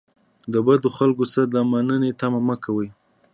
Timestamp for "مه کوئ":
2.47-2.89